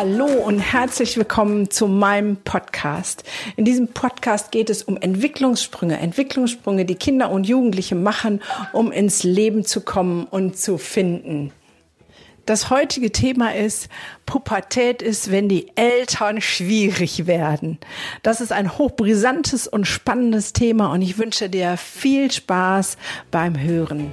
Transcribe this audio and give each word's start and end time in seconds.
Hallo 0.00 0.26
und 0.26 0.60
herzlich 0.60 1.16
willkommen 1.16 1.72
zu 1.72 1.88
meinem 1.88 2.36
Podcast. 2.36 3.24
In 3.56 3.64
diesem 3.64 3.88
Podcast 3.88 4.52
geht 4.52 4.70
es 4.70 4.84
um 4.84 4.96
Entwicklungssprünge, 4.96 5.98
Entwicklungssprünge, 5.98 6.84
die 6.84 6.94
Kinder 6.94 7.32
und 7.32 7.48
Jugendliche 7.48 7.96
machen, 7.96 8.40
um 8.72 8.92
ins 8.92 9.24
Leben 9.24 9.64
zu 9.64 9.80
kommen 9.80 10.26
und 10.26 10.56
zu 10.56 10.78
finden. 10.78 11.50
Das 12.46 12.70
heutige 12.70 13.10
Thema 13.10 13.56
ist, 13.56 13.88
Pubertät 14.24 15.02
ist, 15.02 15.32
wenn 15.32 15.48
die 15.48 15.72
Eltern 15.74 16.40
schwierig 16.40 17.26
werden. 17.26 17.78
Das 18.22 18.40
ist 18.40 18.52
ein 18.52 18.78
hochbrisantes 18.78 19.66
und 19.66 19.84
spannendes 19.84 20.52
Thema 20.52 20.92
und 20.92 21.02
ich 21.02 21.18
wünsche 21.18 21.50
dir 21.50 21.76
viel 21.76 22.30
Spaß 22.30 22.98
beim 23.32 23.58
Hören. 23.58 24.12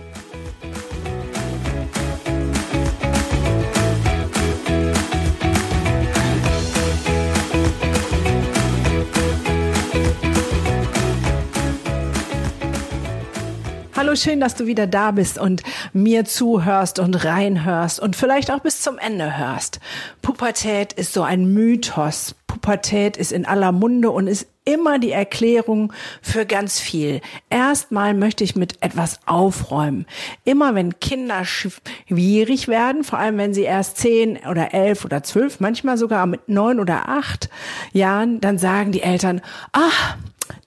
Hallo, 14.15 14.23
schön, 14.23 14.39
dass 14.39 14.55
du 14.55 14.65
wieder 14.65 14.87
da 14.87 15.11
bist 15.11 15.37
und 15.37 15.61
mir 15.91 16.23
zuhörst 16.23 16.99
und 16.99 17.25
reinhörst 17.25 17.99
und 17.99 18.15
vielleicht 18.15 18.49
auch 18.49 18.61
bis 18.61 18.79
zum 18.79 18.97
Ende 18.97 19.37
hörst. 19.37 19.81
Pubertät 20.21 20.93
ist 20.93 21.11
so 21.11 21.23
ein 21.23 21.53
Mythos. 21.53 22.33
Pubertät 22.47 23.17
ist 23.17 23.33
in 23.33 23.45
aller 23.45 23.73
Munde 23.73 24.11
und 24.11 24.27
ist 24.27 24.47
immer 24.63 24.99
die 24.99 25.11
Erklärung 25.11 25.91
für 26.21 26.45
ganz 26.45 26.79
viel. 26.79 27.19
Erstmal 27.49 28.13
möchte 28.13 28.45
ich 28.45 28.55
mit 28.55 28.81
etwas 28.81 29.19
aufräumen. 29.25 30.05
Immer 30.45 30.75
wenn 30.75 30.97
Kinder 31.01 31.43
schwierig 31.43 32.69
werden, 32.69 33.03
vor 33.03 33.19
allem 33.19 33.37
wenn 33.37 33.53
sie 33.53 33.63
erst 33.63 33.97
zehn 33.97 34.39
oder 34.49 34.73
elf 34.73 35.03
oder 35.03 35.23
zwölf, 35.23 35.59
manchmal 35.59 35.97
sogar 35.97 36.25
mit 36.25 36.47
neun 36.47 36.79
oder 36.79 37.09
acht 37.09 37.49
Jahren, 37.91 38.39
dann 38.39 38.59
sagen 38.59 38.93
die 38.93 39.03
Eltern, 39.03 39.41
ach, 39.73 40.15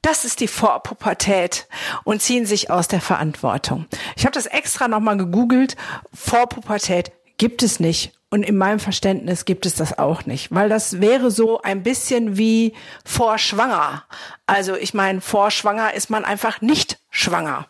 das 0.02 0.24
ist 0.24 0.40
die 0.40 0.48
Vorpubertät 0.48 1.66
und 2.04 2.22
ziehen 2.22 2.46
sich 2.46 2.70
aus 2.70 2.88
der 2.88 3.00
Verantwortung. 3.00 3.86
Ich 4.16 4.24
habe 4.24 4.34
das 4.34 4.46
extra 4.46 4.88
nochmal 4.88 5.16
gegoogelt. 5.16 5.76
Vorpubertät 6.12 7.12
gibt 7.36 7.62
es 7.62 7.80
nicht. 7.80 8.12
Und 8.30 8.42
in 8.42 8.58
meinem 8.58 8.78
Verständnis 8.78 9.46
gibt 9.46 9.64
es 9.64 9.74
das 9.74 9.98
auch 9.98 10.26
nicht, 10.26 10.54
weil 10.54 10.68
das 10.68 11.00
wäre 11.00 11.30
so 11.30 11.62
ein 11.62 11.82
bisschen 11.82 12.36
wie 12.36 12.74
vorschwanger. 13.02 14.04
Also 14.46 14.76
ich 14.76 14.92
meine, 14.92 15.22
vorschwanger 15.22 15.94
ist 15.94 16.10
man 16.10 16.26
einfach 16.26 16.60
nicht 16.60 16.98
schwanger. 17.08 17.68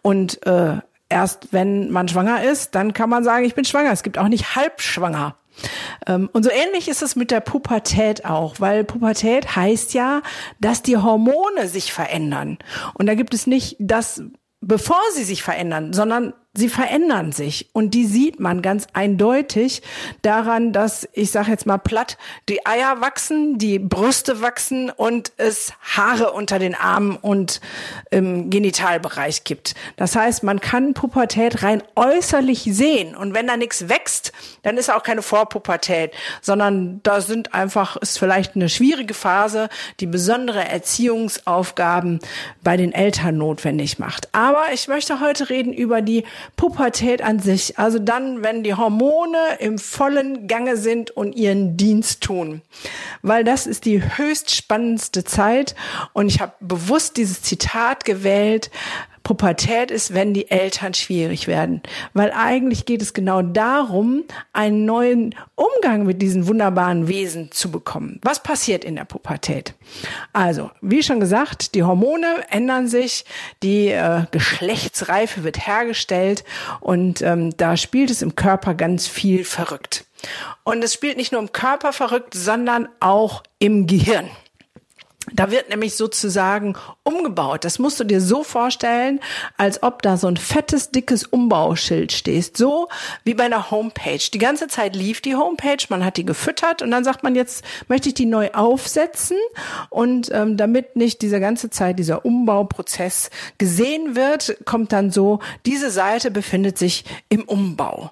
Und 0.00 0.46
äh, 0.46 0.78
erst 1.10 1.48
wenn 1.52 1.90
man 1.90 2.08
schwanger 2.08 2.42
ist, 2.42 2.74
dann 2.74 2.94
kann 2.94 3.10
man 3.10 3.22
sagen, 3.22 3.44
ich 3.44 3.54
bin 3.54 3.66
schwanger. 3.66 3.92
Es 3.92 4.02
gibt 4.02 4.16
auch 4.16 4.28
nicht 4.28 4.56
halbschwanger. 4.56 5.36
Ähm, 6.06 6.28
und 6.32 6.42
so 6.42 6.50
ähnlich 6.50 6.88
ist 6.88 7.02
es 7.02 7.16
mit 7.16 7.30
der 7.30 7.40
Pubertät 7.40 8.24
auch, 8.24 8.56
weil 8.58 8.84
Pubertät 8.84 9.56
heißt 9.56 9.94
ja, 9.94 10.22
dass 10.60 10.82
die 10.82 10.96
Hormone 10.96 11.68
sich 11.68 11.92
verändern. 11.92 12.58
Und 12.94 13.06
da 13.06 13.14
gibt 13.14 13.34
es 13.34 13.46
nicht 13.46 13.76
das, 13.78 14.22
bevor 14.60 15.00
sie 15.14 15.24
sich 15.24 15.42
verändern, 15.42 15.92
sondern 15.92 16.34
sie 16.58 16.68
verändern 16.68 17.32
sich 17.32 17.68
und 17.72 17.94
die 17.94 18.04
sieht 18.04 18.40
man 18.40 18.62
ganz 18.62 18.88
eindeutig 18.92 19.82
daran, 20.22 20.72
dass 20.72 21.08
ich 21.12 21.30
sage 21.30 21.50
jetzt 21.50 21.66
mal 21.66 21.78
platt, 21.78 22.18
die 22.48 22.66
Eier 22.66 23.00
wachsen, 23.00 23.58
die 23.58 23.78
Brüste 23.78 24.42
wachsen 24.42 24.90
und 24.90 25.32
es 25.36 25.72
Haare 25.80 26.32
unter 26.32 26.58
den 26.58 26.74
Armen 26.74 27.16
und 27.16 27.60
im 28.10 28.50
Genitalbereich 28.50 29.44
gibt. 29.44 29.74
Das 29.96 30.16
heißt, 30.16 30.42
man 30.42 30.60
kann 30.60 30.94
Pubertät 30.94 31.62
rein 31.62 31.82
äußerlich 31.94 32.62
sehen 32.64 33.14
und 33.14 33.34
wenn 33.34 33.46
da 33.46 33.56
nichts 33.56 33.88
wächst, 33.88 34.32
dann 34.62 34.76
ist 34.76 34.92
auch 34.92 35.04
keine 35.04 35.22
Vorpubertät, 35.22 36.12
sondern 36.42 37.00
da 37.04 37.20
sind 37.20 37.54
einfach 37.54 37.96
ist 37.96 38.18
vielleicht 38.18 38.56
eine 38.56 38.68
schwierige 38.68 39.14
Phase, 39.14 39.68
die 40.00 40.06
besondere 40.06 40.68
Erziehungsaufgaben 40.68 42.18
bei 42.62 42.76
den 42.76 42.92
Eltern 42.92 43.38
notwendig 43.38 44.00
macht. 44.00 44.34
Aber 44.34 44.64
ich 44.72 44.88
möchte 44.88 45.20
heute 45.20 45.50
reden 45.50 45.72
über 45.72 46.02
die 46.02 46.24
Pubertät 46.56 47.22
an 47.22 47.38
sich. 47.38 47.78
Also 47.78 47.98
dann, 47.98 48.42
wenn 48.42 48.62
die 48.62 48.74
Hormone 48.74 49.38
im 49.58 49.78
vollen 49.78 50.48
Gange 50.48 50.76
sind 50.76 51.10
und 51.10 51.34
ihren 51.34 51.76
Dienst 51.76 52.22
tun. 52.22 52.62
Weil 53.22 53.44
das 53.44 53.66
ist 53.66 53.84
die 53.84 54.02
höchst 54.16 54.54
spannendste 54.54 55.24
Zeit. 55.24 55.74
Und 56.12 56.26
ich 56.28 56.40
habe 56.40 56.52
bewusst 56.60 57.16
dieses 57.16 57.42
Zitat 57.42 58.04
gewählt. 58.04 58.70
Pubertät 59.28 59.90
ist, 59.90 60.14
wenn 60.14 60.32
die 60.32 60.50
Eltern 60.50 60.94
schwierig 60.94 61.48
werden. 61.48 61.82
Weil 62.14 62.32
eigentlich 62.32 62.86
geht 62.86 63.02
es 63.02 63.12
genau 63.12 63.42
darum, 63.42 64.24
einen 64.54 64.86
neuen 64.86 65.34
Umgang 65.54 66.06
mit 66.06 66.22
diesen 66.22 66.48
wunderbaren 66.48 67.08
Wesen 67.08 67.52
zu 67.52 67.70
bekommen. 67.70 68.20
Was 68.22 68.42
passiert 68.42 68.86
in 68.86 68.96
der 68.96 69.04
Pubertät? 69.04 69.74
Also, 70.32 70.70
wie 70.80 71.02
schon 71.02 71.20
gesagt, 71.20 71.74
die 71.74 71.82
Hormone 71.82 72.42
ändern 72.48 72.88
sich, 72.88 73.26
die 73.62 73.88
äh, 73.88 74.22
Geschlechtsreife 74.30 75.44
wird 75.44 75.66
hergestellt 75.66 76.42
und 76.80 77.20
ähm, 77.20 77.54
da 77.54 77.76
spielt 77.76 78.08
es 78.10 78.22
im 78.22 78.34
Körper 78.34 78.72
ganz 78.72 79.06
viel 79.08 79.44
verrückt. 79.44 80.06
Und 80.64 80.82
es 80.82 80.94
spielt 80.94 81.18
nicht 81.18 81.32
nur 81.32 81.42
im 81.42 81.52
Körper 81.52 81.92
verrückt, 81.92 82.32
sondern 82.32 82.88
auch 82.98 83.42
im 83.58 83.86
Gehirn. 83.86 84.30
Da 85.32 85.50
wird 85.50 85.68
nämlich 85.68 85.96
sozusagen 85.96 86.74
umgebaut. 87.02 87.64
Das 87.64 87.78
musst 87.78 88.00
du 88.00 88.04
dir 88.04 88.20
so 88.20 88.44
vorstellen, 88.44 89.20
als 89.56 89.82
ob 89.82 90.02
da 90.02 90.16
so 90.16 90.26
ein 90.26 90.36
fettes, 90.36 90.90
dickes 90.90 91.24
Umbauschild 91.24 92.12
stehst. 92.12 92.56
So 92.56 92.88
wie 93.24 93.34
bei 93.34 93.44
einer 93.44 93.70
Homepage. 93.70 94.18
Die 94.32 94.38
ganze 94.38 94.68
Zeit 94.68 94.96
lief 94.96 95.20
die 95.20 95.36
Homepage, 95.36 95.84
man 95.88 96.04
hat 96.04 96.16
die 96.16 96.24
gefüttert 96.24 96.82
und 96.82 96.90
dann 96.90 97.04
sagt 97.04 97.22
man, 97.22 97.34
jetzt 97.34 97.64
möchte 97.88 98.08
ich 98.08 98.14
die 98.14 98.26
neu 98.26 98.50
aufsetzen. 98.52 99.36
Und 99.90 100.30
ähm, 100.32 100.56
damit 100.56 100.96
nicht 100.96 101.22
diese 101.22 101.40
ganze 101.40 101.70
Zeit 101.70 101.98
dieser 101.98 102.24
Umbauprozess 102.24 103.30
gesehen 103.58 104.16
wird, 104.16 104.56
kommt 104.64 104.92
dann 104.92 105.10
so, 105.10 105.40
diese 105.66 105.90
Seite 105.90 106.30
befindet 106.30 106.78
sich 106.78 107.04
im 107.28 107.44
Umbau. 107.44 108.10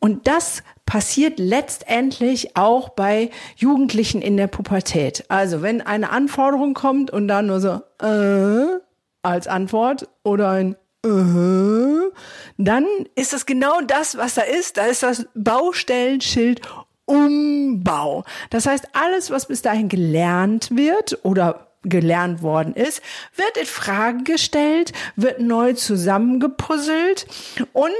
Und 0.00 0.26
das 0.26 0.62
passiert 0.92 1.38
letztendlich 1.38 2.54
auch 2.54 2.90
bei 2.90 3.30
Jugendlichen 3.56 4.20
in 4.20 4.36
der 4.36 4.46
Pubertät. 4.46 5.24
Also 5.28 5.62
wenn 5.62 5.80
eine 5.80 6.10
Anforderung 6.10 6.74
kommt 6.74 7.10
und 7.10 7.28
dann 7.28 7.46
nur 7.46 7.60
so 7.60 7.80
äh, 8.06 8.78
als 9.22 9.46
Antwort 9.46 10.06
oder 10.22 10.50
ein 10.50 10.76
äh, 11.02 12.10
dann 12.58 12.84
ist 13.14 13.32
es 13.32 13.46
genau 13.46 13.80
das, 13.80 14.18
was 14.18 14.34
da 14.34 14.42
ist. 14.42 14.76
Da 14.76 14.84
ist 14.84 15.02
das 15.02 15.24
Baustellenschild 15.34 16.60
Umbau. 17.06 18.24
Das 18.50 18.66
heißt, 18.66 18.88
alles, 18.92 19.30
was 19.30 19.46
bis 19.46 19.62
dahin 19.62 19.88
gelernt 19.88 20.76
wird 20.76 21.20
oder 21.22 21.71
gelernt 21.84 22.42
worden 22.42 22.74
ist, 22.74 23.02
wird 23.36 23.56
in 23.56 23.66
Frage 23.66 24.24
gestellt, 24.24 24.92
wird 25.16 25.40
neu 25.40 25.72
zusammengepuzzelt 25.74 27.26
und 27.72 27.92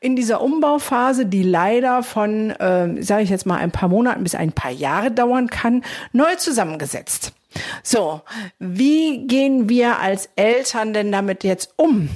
in 0.00 0.16
dieser 0.16 0.40
Umbauphase, 0.40 1.26
die 1.26 1.42
leider 1.42 2.02
von, 2.02 2.50
äh, 2.50 3.02
sage 3.02 3.22
ich 3.22 3.30
jetzt 3.30 3.46
mal, 3.46 3.56
ein 3.56 3.70
paar 3.70 3.88
Monaten 3.88 4.22
bis 4.22 4.34
ein 4.34 4.52
paar 4.52 4.70
Jahre 4.70 5.10
dauern 5.10 5.48
kann, 5.48 5.82
neu 6.12 6.34
zusammengesetzt. 6.36 7.32
So, 7.82 8.22
wie 8.58 9.26
gehen 9.26 9.68
wir 9.68 9.98
als 9.98 10.28
Eltern 10.36 10.92
denn 10.92 11.10
damit 11.10 11.42
jetzt 11.42 11.74
um? 11.76 12.08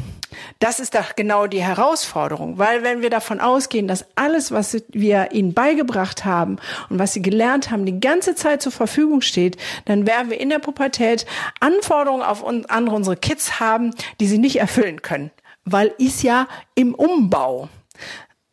Das 0.59 0.81
ist 0.81 0.95
doch 0.95 1.17
genau 1.17 1.47
die 1.47 1.62
Herausforderung, 1.62 2.59
weil 2.59 2.83
wenn 2.83 3.03
wir 3.03 3.11
davon 3.11 3.41
ausgehen, 3.41 3.89
dass 3.89 4.06
alles, 4.17 4.53
was 4.53 4.83
wir 4.89 5.33
ihnen 5.33 5.55
beigebracht 5.55 6.25
haben 6.25 6.59
und 6.91 6.99
was 6.99 7.12
sie 7.12 7.23
gelernt 7.23 7.70
haben, 7.70 7.87
die 7.87 8.00
ganze 8.00 8.35
Zeit 8.35 8.62
zur 8.62 8.73
Verfügung 8.73 9.20
steht, 9.20 9.56
dann 9.85 10.06
werden 10.06 10.31
wir 10.31 10.41
in 10.41 10.50
der 10.50 10.59
Pubertät 10.59 11.26
Anforderungen 11.61 12.23
auf 12.23 12.44
andere 12.44 12.97
unsere 12.97 13.17
Kids 13.17 13.61
haben, 13.61 13.93
die 14.20 14.26
sie 14.26 14.38
nicht 14.38 14.56
erfüllen 14.56 15.03
können, 15.03 15.31
weil 15.64 15.93
ist 15.99 16.23
ja 16.23 16.49
im 16.75 16.94
Umbau. 16.94 17.69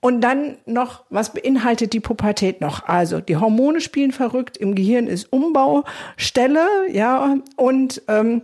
Und 0.03 0.21
dann 0.21 0.57
noch, 0.65 1.03
was 1.11 1.31
beinhaltet 1.31 1.93
die 1.93 1.99
Pubertät 1.99 2.59
noch? 2.59 2.87
Also 2.87 3.21
die 3.21 3.37
Hormone 3.37 3.81
spielen 3.81 4.11
verrückt, 4.11 4.57
im 4.57 4.73
Gehirn 4.73 5.05
ist 5.05 5.31
Umbaustelle, 5.31 6.67
ja, 6.89 7.37
und 7.55 8.01
ähm, 8.07 8.41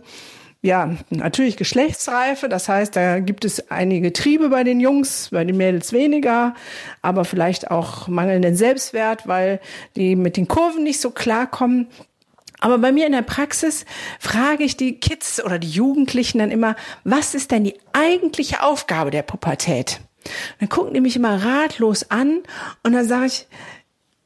ja, 0.60 0.90
natürlich 1.10 1.56
Geschlechtsreife. 1.56 2.48
Das 2.48 2.68
heißt, 2.68 2.96
da 2.96 3.20
gibt 3.20 3.44
es 3.44 3.70
einige 3.70 4.12
Triebe 4.12 4.48
bei 4.48 4.64
den 4.64 4.80
Jungs, 4.80 5.28
bei 5.30 5.44
den 5.44 5.56
Mädels 5.56 5.92
weniger, 5.92 6.54
aber 7.00 7.24
vielleicht 7.24 7.70
auch 7.70 8.08
mangelnden 8.08 8.56
Selbstwert, 8.56 9.28
weil 9.28 9.60
die 9.94 10.16
mit 10.16 10.36
den 10.36 10.48
Kurven 10.48 10.82
nicht 10.82 11.00
so 11.00 11.10
klarkommen. 11.10 11.86
Aber 12.60 12.78
bei 12.78 12.90
mir 12.90 13.06
in 13.06 13.12
der 13.12 13.22
Praxis 13.22 13.84
frage 14.18 14.64
ich 14.64 14.76
die 14.76 14.98
Kids 14.98 15.42
oder 15.44 15.60
die 15.60 15.70
Jugendlichen 15.70 16.38
dann 16.38 16.50
immer, 16.50 16.74
was 17.04 17.34
ist 17.36 17.52
denn 17.52 17.62
die 17.62 17.78
eigentliche 17.92 18.64
Aufgabe 18.64 19.12
der 19.12 19.22
Pubertät? 19.22 20.00
Dann 20.58 20.68
gucken 20.68 20.92
die 20.92 21.00
mich 21.00 21.14
immer 21.14 21.44
ratlos 21.44 22.10
an 22.10 22.40
und 22.82 22.92
dann 22.92 23.06
sage 23.06 23.26
ich, 23.26 23.46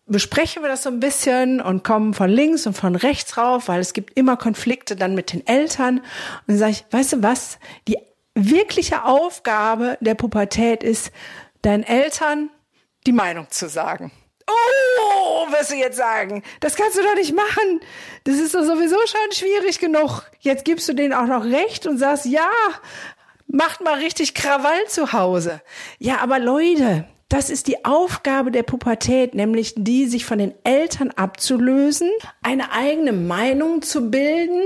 besprechen 0.07 0.63
wir 0.63 0.69
das 0.69 0.83
so 0.83 0.91
ein 0.91 1.01
bisschen 1.01 1.61
und 1.61 1.85
kommen 1.85 2.15
von 2.15 2.29
links 2.29 2.67
und 2.67 2.75
von 2.75 2.97
rechts 2.97 3.37
rauf, 3.37 3.69
weil 3.69 3.81
es 3.81 3.93
gibt 3.93 4.17
immer 4.17 4.37
Konflikte 4.37 4.97
dann 4.97 5.15
mit 5.15 5.33
den 5.33 5.47
Eltern. 5.47 5.99
Und 5.99 6.05
dann 6.47 6.59
sage 6.59 6.73
ich, 6.73 6.85
weißt 6.91 7.15
du 7.15 7.23
was? 7.23 7.59
Die 7.89 7.99
wirkliche 8.35 9.05
Aufgabe 9.05 9.99
der 10.01 10.15
Pubertät 10.15 10.83
ist, 10.83 11.13
deinen 11.63 11.85
Eltern 11.85 12.51
die 13.07 13.13
Meinung 13.13 13.47
zu 13.51 13.69
sagen. 13.69 14.13
Oh, 14.49 15.47
wirst 15.51 15.71
du 15.71 15.77
jetzt 15.77 15.97
sagen. 15.97 16.43
Das 16.61 16.77
kannst 16.77 16.99
du 16.99 17.03
doch 17.03 17.15
nicht 17.15 17.35
machen. 17.35 17.81
Das 18.25 18.37
ist 18.37 18.55
doch 18.55 18.65
sowieso 18.65 18.97
schon 19.07 19.33
schwierig 19.33 19.79
genug. 19.79 20.25
Jetzt 20.41 20.65
gibst 20.65 20.89
du 20.89 20.95
denen 20.95 21.13
auch 21.13 21.27
noch 21.27 21.45
recht 21.45 21.87
und 21.87 21.99
sagst, 21.99 22.27
ja, 22.27 22.51
macht 23.47 23.83
mal 23.83 23.99
richtig 23.99 24.35
Krawall 24.35 24.87
zu 24.89 25.13
Hause. 25.13 25.63
Ja, 25.99 26.19
aber 26.19 26.39
Leute, 26.39 27.07
das 27.33 27.49
ist 27.49 27.67
die 27.67 27.83
Aufgabe 27.87 28.51
der 28.51 28.63
Pubertät, 28.63 29.35
nämlich 29.35 29.73
die, 29.75 30.07
sich 30.07 30.27
von 30.27 30.39
den 30.39 30.53
Eltern 30.65 31.13
abzulösen, 31.13 32.11
eine 32.43 32.73
eigene 32.73 33.13
Meinung 33.13 33.81
zu 33.81 34.11
bilden 34.11 34.61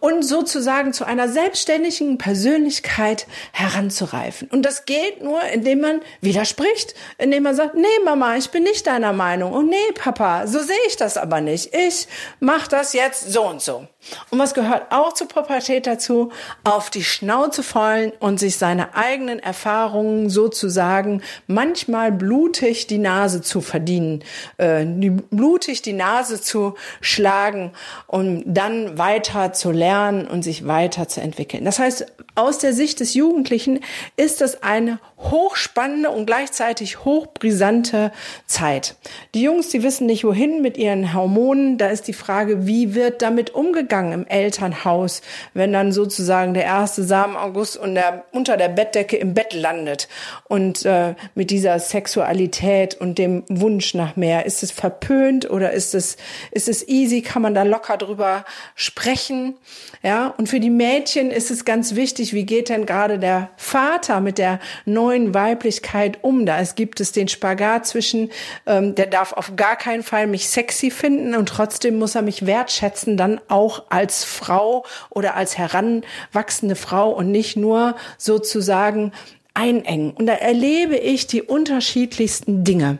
und 0.00 0.22
sozusagen 0.22 0.92
zu 0.92 1.06
einer 1.06 1.30
selbstständigen 1.30 2.18
Persönlichkeit 2.18 3.26
heranzureifen. 3.52 4.48
Und 4.50 4.66
das 4.66 4.84
geht 4.84 5.22
nur, 5.22 5.42
indem 5.44 5.80
man 5.80 6.00
widerspricht, 6.20 6.94
indem 7.16 7.44
man 7.44 7.56
sagt, 7.56 7.74
nee 7.74 7.86
Mama, 8.04 8.36
ich 8.36 8.50
bin 8.50 8.64
nicht 8.64 8.86
deiner 8.86 9.14
Meinung. 9.14 9.52
Und 9.52 9.70
nee 9.70 9.76
Papa, 9.94 10.46
so 10.46 10.58
sehe 10.58 10.76
ich 10.88 10.96
das 10.96 11.16
aber 11.16 11.40
nicht. 11.40 11.74
Ich 11.74 12.06
mache 12.38 12.68
das 12.68 12.92
jetzt 12.92 13.32
so 13.32 13.46
und 13.46 13.62
so. 13.62 13.86
Und 14.30 14.38
was 14.38 14.54
gehört 14.54 14.90
auch 14.90 15.12
zur 15.12 15.28
Pubertät 15.28 15.86
dazu? 15.86 16.32
Auf 16.64 16.90
die 16.90 17.04
Schnauze 17.04 17.62
fallen 17.62 18.12
und 18.18 18.40
sich 18.40 18.56
seine 18.56 18.94
eigenen 18.94 19.38
Erfahrungen 19.38 20.30
sozusagen 20.30 21.22
manchmal 21.46 22.00
mal 22.00 22.12
blutig 22.12 22.86
die 22.86 22.98
Nase 22.98 23.42
zu 23.42 23.60
verdienen, 23.60 24.24
äh, 24.56 24.86
blutig 25.30 25.82
die 25.82 25.92
Nase 25.92 26.40
zu 26.40 26.74
schlagen, 27.02 27.72
um 28.06 28.42
dann 28.46 28.96
weiter 28.96 29.52
zu 29.52 29.70
lernen 29.70 30.26
und 30.26 30.42
sich 30.42 30.66
weiter 30.66 31.08
zu 31.08 31.20
entwickeln. 31.20 31.64
Das 31.64 31.78
heißt, 31.78 32.06
aus 32.36 32.58
der 32.58 32.72
Sicht 32.72 33.00
des 33.00 33.12
Jugendlichen 33.14 33.80
ist 34.16 34.40
das 34.40 34.62
eine 34.62 34.98
hochspannende 35.18 36.10
und 36.10 36.24
gleichzeitig 36.24 37.04
hochbrisante 37.04 38.12
Zeit. 38.46 38.96
Die 39.34 39.42
Jungs, 39.42 39.68
die 39.68 39.82
wissen 39.82 40.06
nicht 40.06 40.24
wohin 40.24 40.62
mit 40.62 40.78
ihren 40.78 41.12
Hormonen. 41.12 41.76
Da 41.76 41.88
ist 41.88 42.08
die 42.08 42.14
Frage, 42.14 42.66
wie 42.66 42.94
wird 42.94 43.20
damit 43.20 43.54
umgegangen 43.54 43.89
im 43.90 44.26
Elternhaus, 44.26 45.20
wenn 45.52 45.72
dann 45.72 45.92
sozusagen 45.92 46.54
der 46.54 46.64
erste 46.64 47.02
Samen 47.02 47.36
August 47.36 47.76
und 47.76 47.94
der, 47.94 48.24
unter 48.32 48.56
der 48.56 48.68
Bettdecke 48.68 49.16
im 49.16 49.34
Bett 49.34 49.52
landet 49.52 50.08
und 50.48 50.84
äh, 50.84 51.14
mit 51.34 51.50
dieser 51.50 51.78
Sexualität 51.78 52.94
und 52.94 53.18
dem 53.18 53.44
Wunsch 53.48 53.94
nach 53.94 54.16
mehr. 54.16 54.46
Ist 54.46 54.62
es 54.62 54.70
verpönt 54.70 55.50
oder 55.50 55.72
ist 55.72 55.94
es, 55.94 56.16
ist 56.50 56.68
es 56.68 56.86
easy? 56.88 57.22
Kann 57.22 57.42
man 57.42 57.54
da 57.54 57.64
locker 57.64 57.96
drüber 57.96 58.44
sprechen? 58.74 59.54
Ja, 60.02 60.32
und 60.38 60.48
für 60.48 60.60
die 60.60 60.70
Mädchen 60.70 61.30
ist 61.30 61.50
es 61.50 61.64
ganz 61.64 61.94
wichtig, 61.94 62.32
wie 62.32 62.46
geht 62.46 62.68
denn 62.68 62.86
gerade 62.86 63.18
der 63.18 63.50
Vater 63.56 64.20
mit 64.20 64.38
der 64.38 64.60
neuen 64.84 65.34
Weiblichkeit 65.34 66.18
um? 66.22 66.46
Da 66.46 66.60
es 66.60 66.74
gibt 66.74 67.00
es 67.00 67.12
den 67.12 67.28
Spagat 67.28 67.86
zwischen, 67.86 68.30
ähm, 68.66 68.94
der 68.94 69.06
darf 69.06 69.32
auf 69.32 69.56
gar 69.56 69.76
keinen 69.76 70.02
Fall 70.02 70.26
mich 70.26 70.48
sexy 70.48 70.90
finden 70.90 71.34
und 71.34 71.48
trotzdem 71.48 71.98
muss 71.98 72.14
er 72.14 72.22
mich 72.22 72.46
wertschätzen, 72.46 73.16
dann 73.16 73.40
auch 73.48 73.79
als 73.88 74.24
Frau 74.24 74.84
oder 75.08 75.34
als 75.34 75.56
heranwachsende 75.58 76.76
Frau 76.76 77.10
und 77.10 77.30
nicht 77.30 77.56
nur 77.56 77.96
sozusagen 78.18 79.12
einengen. 79.54 80.12
Und 80.12 80.26
da 80.26 80.34
erlebe 80.34 80.96
ich 80.96 81.26
die 81.26 81.42
unterschiedlichsten 81.42 82.64
Dinge. 82.64 82.98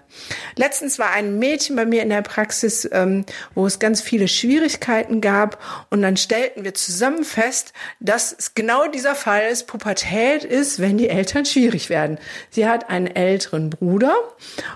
Letztens 0.56 0.98
war 0.98 1.12
ein 1.12 1.38
Mädchen 1.38 1.76
bei 1.76 1.86
mir 1.86 2.02
in 2.02 2.10
der 2.10 2.22
Praxis, 2.22 2.88
ähm, 2.92 3.24
wo 3.54 3.66
es 3.66 3.78
ganz 3.78 4.00
viele 4.00 4.28
Schwierigkeiten 4.28 5.20
gab. 5.20 5.58
Und 5.90 6.02
dann 6.02 6.16
stellten 6.16 6.64
wir 6.64 6.74
zusammen 6.74 7.24
fest, 7.24 7.72
dass 8.00 8.34
es 8.36 8.54
genau 8.54 8.88
dieser 8.88 9.14
Fall 9.14 9.48
ist. 9.50 9.66
Pubertät 9.66 10.44
ist, 10.44 10.80
wenn 10.80 10.98
die 10.98 11.08
Eltern 11.08 11.44
schwierig 11.44 11.88
werden. 11.88 12.18
Sie 12.50 12.66
hat 12.66 12.90
einen 12.90 13.06
älteren 13.06 13.70
Bruder 13.70 14.14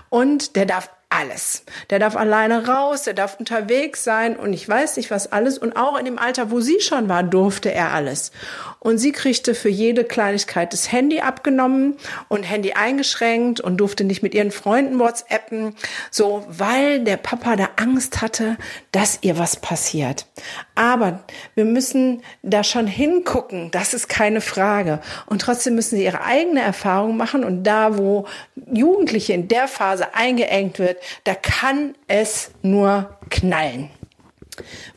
und 0.09 0.55
der 0.55 0.65
darf 0.65 0.89
alles. 1.15 1.63
Der 1.89 1.99
darf 1.99 2.15
alleine 2.15 2.67
raus, 2.67 3.03
der 3.03 3.13
darf 3.13 3.39
unterwegs 3.39 4.03
sein 4.03 4.35
und 4.35 4.53
ich 4.53 4.67
weiß 4.67 4.97
nicht 4.97 5.11
was 5.11 5.31
alles. 5.31 5.57
Und 5.57 5.75
auch 5.75 5.97
in 5.97 6.05
dem 6.05 6.17
Alter, 6.17 6.51
wo 6.51 6.59
sie 6.59 6.81
schon 6.81 7.09
war, 7.09 7.23
durfte 7.23 7.71
er 7.71 7.93
alles. 7.93 8.31
Und 8.79 8.97
sie 8.97 9.11
kriegte 9.11 9.55
für 9.55 9.69
jede 9.69 10.03
Kleinigkeit 10.03 10.73
das 10.73 10.91
Handy 10.91 11.21
abgenommen 11.21 11.97
und 12.27 12.43
Handy 12.43 12.73
eingeschränkt 12.73 13.59
und 13.61 13.77
durfte 13.77 14.03
nicht 14.03 14.23
mit 14.23 14.33
ihren 14.33 14.51
Freunden 14.51 14.99
WhatsAppen, 14.99 15.75
so, 16.11 16.45
weil 16.49 17.03
der 17.03 17.17
Papa 17.17 17.55
da 17.55 17.69
Angst 17.77 18.21
hatte, 18.21 18.57
dass 18.91 19.19
ihr 19.21 19.37
was 19.37 19.55
passiert. 19.55 20.27
Aber 20.75 21.23
wir 21.55 21.65
müssen 21.65 22.21
da 22.43 22.63
schon 22.63 22.87
hingucken, 22.87 23.71
das 23.71 23.93
ist 23.93 24.09
keine 24.09 24.41
Frage. 24.41 24.99
Und 25.25 25.41
trotzdem 25.41 25.75
müssen 25.75 25.95
sie 25.95 26.03
ihre 26.03 26.23
eigene 26.23 26.61
Erfahrung 26.61 27.17
machen 27.17 27.43
und 27.43 27.63
da, 27.63 27.97
wo 27.97 28.27
Jugendliche 28.71 29.33
in 29.33 29.47
der 29.47 29.67
Phase 29.67 30.13
eingeengt 30.13 30.79
wird, 30.79 30.97
da 31.23 31.35
kann 31.35 31.95
es 32.07 32.51
nur 32.61 33.17
knallen. 33.29 33.89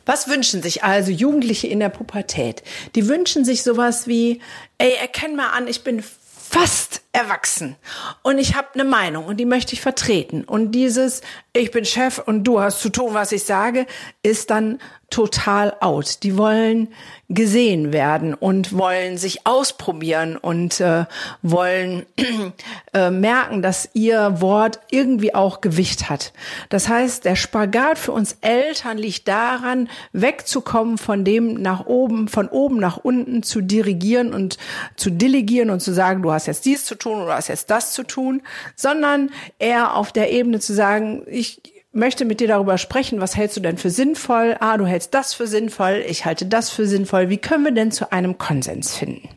Was 0.05 0.27
wünschen 0.29 0.61
sich 0.61 0.83
also 0.83 1.11
Jugendliche 1.11 1.67
in 1.67 1.79
der 1.79 1.89
Pubertät? 1.89 2.63
Die 2.95 3.07
wünschen 3.07 3.43
sich 3.43 3.63
sowas 3.63 4.07
wie, 4.07 4.41
ey, 4.77 4.93
erkenn 4.93 5.35
mal 5.35 5.49
an, 5.49 5.67
ich 5.67 5.83
bin 5.83 6.01
fast 6.01 7.01
erwachsen 7.11 7.75
und 8.21 8.37
ich 8.37 8.55
habe 8.55 8.67
eine 8.73 8.83
Meinung 8.83 9.25
und 9.25 9.37
die 9.37 9.45
möchte 9.45 9.73
ich 9.73 9.81
vertreten. 9.81 10.43
Und 10.43 10.71
dieses, 10.71 11.21
ich 11.53 11.71
bin 11.71 11.85
Chef 11.85 12.19
und 12.19 12.43
du 12.43 12.61
hast 12.61 12.81
zu 12.81 12.89
tun, 12.89 13.13
was 13.13 13.31
ich 13.31 13.43
sage, 13.43 13.87
ist 14.21 14.49
dann 14.51 14.79
total 15.09 15.75
out. 15.79 16.23
Die 16.23 16.37
wollen 16.37 16.89
gesehen 17.29 17.93
werden 17.93 18.33
und 18.33 18.77
wollen 18.77 19.17
sich 19.17 19.45
ausprobieren 19.45 20.35
und 20.35 20.79
äh, 20.79 21.05
wollen 21.41 22.05
äh, 22.93 23.11
merken, 23.11 23.61
dass 23.61 23.89
ihr 23.93 24.41
Wort 24.41 24.79
irgendwie 24.89 25.35
auch 25.35 25.61
Gewicht 25.61 26.09
hat. 26.09 26.33
Das 26.69 26.87
heißt, 26.87 27.25
der 27.25 27.35
Spagat 27.35 27.97
für 27.97 28.11
uns 28.11 28.37
Eltern 28.41 28.97
liegt 28.97 29.27
daran, 29.27 29.89
wegzukommen 30.11 30.97
von 30.97 31.23
dem 31.23 31.53
nach 31.55 31.85
oben, 31.85 32.27
von 32.27 32.47
oben 32.47 32.77
nach 32.77 32.97
unten 32.97 33.43
zu 33.43 33.61
dirigieren 33.61 34.33
und 34.33 34.57
zu 34.95 35.11
delegieren 35.11 35.69
und 35.69 35.81
zu 35.81 35.93
sagen, 35.93 36.21
du 36.23 36.31
hast 36.31 36.47
jetzt 36.47 36.65
dies 36.65 36.85
zu 36.85 36.95
tun 37.09 37.23
oder 37.23 37.35
hast 37.35 37.47
jetzt 37.47 37.69
das 37.69 37.93
zu 37.93 38.03
tun, 38.03 38.41
sondern 38.75 39.31
eher 39.57 39.95
auf 39.95 40.11
der 40.11 40.31
Ebene 40.31 40.59
zu 40.59 40.73
sagen, 40.73 41.23
ich 41.27 41.61
möchte 41.91 42.25
mit 42.25 42.39
dir 42.39 42.47
darüber 42.47 42.77
sprechen, 42.77 43.19
was 43.19 43.35
hältst 43.35 43.57
du 43.57 43.61
denn 43.61 43.77
für 43.77 43.89
sinnvoll? 43.89 44.55
Ah, 44.59 44.77
du 44.77 44.85
hältst 44.85 45.13
das 45.13 45.33
für 45.33 45.47
sinnvoll, 45.47 46.03
ich 46.07 46.25
halte 46.25 46.45
das 46.45 46.69
für 46.69 46.85
sinnvoll. 46.85 47.29
Wie 47.29 47.37
können 47.37 47.65
wir 47.65 47.71
denn 47.71 47.91
zu 47.91 48.11
einem 48.11 48.37
Konsens 48.37 48.95
finden? 48.95 49.27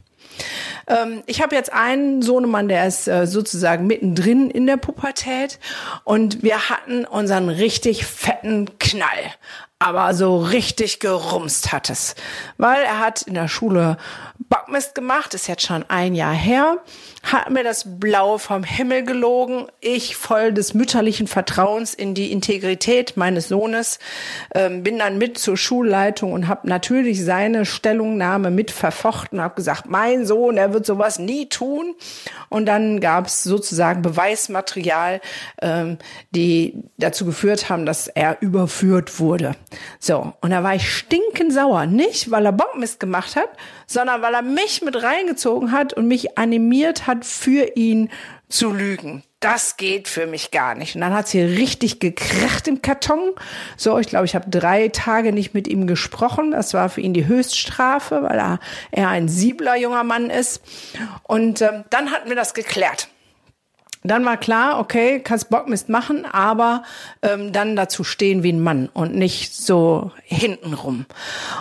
Ähm, 0.86 1.22
ich 1.26 1.42
habe 1.42 1.54
jetzt 1.54 1.72
einen 1.72 2.22
Sohnemann, 2.22 2.68
der 2.68 2.86
ist 2.86 3.08
äh, 3.08 3.26
sozusagen 3.26 3.86
mittendrin 3.86 4.50
in 4.50 4.66
der 4.66 4.76
Pubertät 4.76 5.58
und 6.04 6.42
wir 6.42 6.68
hatten 6.68 7.04
unseren 7.04 7.48
richtig 7.48 8.04
fetten 8.04 8.78
Knall 8.78 9.32
aber 9.82 10.14
so 10.14 10.38
richtig 10.38 11.00
gerumst 11.00 11.72
hat 11.72 11.90
es. 11.90 12.14
Weil 12.56 12.82
er 12.84 13.00
hat 13.00 13.22
in 13.22 13.34
der 13.34 13.48
Schule 13.48 13.96
Bockmist 14.48 14.94
gemacht, 14.94 15.34
ist 15.34 15.48
jetzt 15.48 15.66
schon 15.66 15.84
ein 15.88 16.14
Jahr 16.14 16.34
her, 16.34 16.78
hat 17.22 17.50
mir 17.50 17.64
das 17.64 17.84
Blaue 17.98 18.38
vom 18.38 18.64
Himmel 18.64 19.04
gelogen. 19.04 19.66
Ich 19.80 20.16
voll 20.16 20.52
des 20.52 20.74
mütterlichen 20.74 21.26
Vertrauens 21.26 21.94
in 21.94 22.14
die 22.14 22.32
Integrität 22.32 23.16
meines 23.16 23.48
Sohnes, 23.48 23.98
ähm, 24.54 24.82
bin 24.82 24.98
dann 24.98 25.18
mit 25.18 25.38
zur 25.38 25.56
Schulleitung 25.56 26.32
und 26.32 26.48
habe 26.48 26.68
natürlich 26.68 27.24
seine 27.24 27.64
Stellungnahme 27.64 28.50
mit 28.50 28.70
verfochten, 28.70 29.40
habe 29.40 29.54
gesagt, 29.54 29.86
mein 29.86 30.26
Sohn, 30.26 30.56
er 30.56 30.72
wird 30.72 30.86
sowas 30.86 31.18
nie 31.18 31.48
tun. 31.48 31.94
Und 32.48 32.66
dann 32.66 33.00
gab 33.00 33.26
es 33.26 33.42
sozusagen 33.42 34.02
Beweismaterial, 34.02 35.20
ähm, 35.60 35.98
die 36.30 36.82
dazu 36.98 37.24
geführt 37.24 37.68
haben, 37.68 37.86
dass 37.86 38.08
er 38.08 38.42
überführt 38.42 39.18
wurde. 39.18 39.54
So, 39.98 40.32
und 40.40 40.50
da 40.50 40.62
war 40.62 40.74
ich 40.74 40.92
stinkend 40.92 41.52
sauer. 41.52 41.86
Nicht, 41.86 42.30
weil 42.30 42.46
er 42.46 42.52
Bockmist 42.52 43.00
gemacht 43.00 43.36
hat, 43.36 43.48
sondern 43.86 44.22
weil 44.22 44.34
er 44.34 44.42
mich 44.42 44.82
mit 44.82 45.02
reingezogen 45.02 45.72
hat 45.72 45.92
und 45.92 46.08
mich 46.08 46.38
animiert 46.38 47.06
hat, 47.06 47.24
für 47.24 47.76
ihn 47.76 48.10
zu 48.48 48.72
lügen. 48.72 49.22
Das 49.40 49.76
geht 49.76 50.06
für 50.06 50.26
mich 50.26 50.52
gar 50.52 50.76
nicht. 50.76 50.94
Und 50.94 51.00
dann 51.00 51.14
hat 51.14 51.26
sie 51.26 51.42
richtig 51.42 51.98
gekracht 51.98 52.68
im 52.68 52.80
Karton. 52.80 53.32
So, 53.76 53.98
ich 53.98 54.06
glaube, 54.06 54.24
ich 54.24 54.36
habe 54.36 54.48
drei 54.48 54.88
Tage 54.88 55.32
nicht 55.32 55.52
mit 55.52 55.66
ihm 55.66 55.88
gesprochen. 55.88 56.52
Das 56.52 56.74
war 56.74 56.88
für 56.88 57.00
ihn 57.00 57.12
die 57.12 57.26
Höchststrafe, 57.26 58.22
weil 58.22 58.38
er, 58.38 58.60
er 58.92 59.08
ein 59.08 59.28
siebler 59.28 59.76
junger 59.76 60.04
Mann 60.04 60.30
ist. 60.30 60.62
Und 61.24 61.60
äh, 61.60 61.82
dann 61.90 62.12
hatten 62.12 62.28
wir 62.28 62.36
das 62.36 62.54
geklärt. 62.54 63.08
Dann 64.04 64.24
war 64.24 64.36
klar, 64.36 64.80
okay, 64.80 65.20
kannst 65.20 65.48
Bockmist 65.48 65.88
machen, 65.88 66.26
aber 66.30 66.82
ähm, 67.22 67.52
dann 67.52 67.76
dazu 67.76 68.02
stehen 68.02 68.42
wie 68.42 68.52
ein 68.52 68.60
Mann 68.60 68.88
und 68.92 69.14
nicht 69.14 69.54
so 69.54 70.10
hintenrum. 70.24 71.06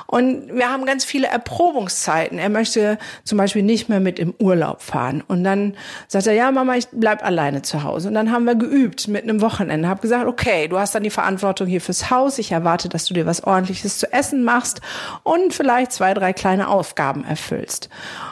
Und 0.07 0.55
wir 0.55 0.71
haben 0.71 0.85
ganz 0.85 1.05
viele 1.05 1.27
Erprobungszeiten. 1.27 2.39
Er 2.39 2.49
möchte 2.49 2.97
zum 3.23 3.37
Beispiel 3.37 3.61
nicht 3.61 3.89
mehr 3.89 3.99
mit 3.99 4.17
im 4.17 4.33
Urlaub 4.39 4.81
fahren. 4.81 5.23
Und 5.27 5.43
dann 5.43 5.75
sagt 6.07 6.25
er, 6.25 6.33
ja, 6.33 6.51
Mama, 6.51 6.75
ich 6.75 6.87
bleib 6.91 7.23
alleine 7.23 7.61
zu 7.61 7.83
Hause. 7.83 8.07
Und 8.07 8.15
dann 8.15 8.31
haben 8.31 8.45
wir 8.45 8.55
geübt 8.55 9.07
mit 9.07 9.23
einem 9.23 9.41
Wochenende. 9.41 9.87
Hab 9.87 10.01
gesagt, 10.01 10.25
okay, 10.25 10.67
du 10.67 10.79
hast 10.79 10.95
dann 10.95 11.03
die 11.03 11.11
Verantwortung 11.11 11.67
hier 11.67 11.81
fürs 11.81 12.09
Haus. 12.09 12.39
Ich 12.39 12.51
erwarte, 12.51 12.89
dass 12.89 13.05
du 13.05 13.13
dir 13.13 13.27
was 13.27 13.43
ordentliches 13.43 13.99
zu 13.99 14.11
essen 14.11 14.43
machst 14.43 14.81
und 15.21 15.53
vielleicht 15.53 15.91
zwei, 15.91 16.15
drei 16.15 16.33
kleine 16.33 16.69
Aufgaben 16.69 17.23
erfüllst. 17.23 17.89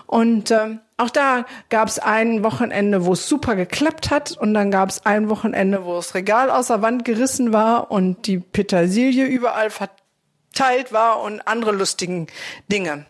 Und 0.10 0.50
ähm, 0.50 0.80
auch 0.98 1.12
da 1.12 1.46
gab 1.70 1.88
es 1.88 2.00
ein 2.00 2.44
Wochenende, 2.44 3.06
wo 3.06 3.14
es 3.14 3.30
super 3.30 3.56
geklappt 3.56 4.10
hat 4.10 4.32
und 4.32 4.56
dann 4.56 4.72
gab 4.72 4.90
es 4.90 5.06
ein 5.06 5.30
Wochenende, 5.30 5.86
wo 5.86 5.98
das 5.98 6.16
Regal 6.16 6.50
aus 6.50 6.66
der 6.66 6.82
Wand 6.82 7.06
gerissen 7.06 7.54
war 7.54 7.92
und 7.92 8.26
die 8.26 8.40
Petersilie 8.40 9.26
überall 9.26 9.70
verteilt 9.70 10.92
war 10.92 11.22
und 11.22 11.48
andere 11.48 11.74
lustigen 11.74 12.26
Dinge. 12.72 13.06